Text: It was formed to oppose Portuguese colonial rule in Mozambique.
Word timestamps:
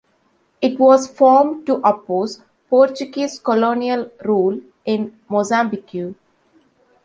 It 0.63 0.79
was 0.79 1.05
formed 1.05 1.67
to 1.67 1.75
oppose 1.87 2.41
Portuguese 2.71 3.37
colonial 3.37 4.09
rule 4.25 4.59
in 4.83 5.19
Mozambique. 5.29 6.15